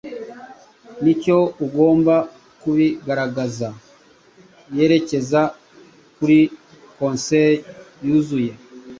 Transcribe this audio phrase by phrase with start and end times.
[1.03, 2.15] nicyo ugomba
[2.61, 3.69] kubigaragaza
[4.75, 5.41] yerekeza
[6.15, 6.39] kuri
[6.97, 7.53] Councel
[8.05, 8.51] yuzuye